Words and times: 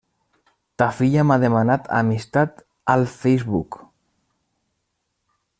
Ta 0.81 0.87
filla 0.99 1.25
m'ha 1.31 1.37
demanat 1.43 1.85
amistat 1.99 2.65
al 2.97 3.07
Facebook. 3.19 3.81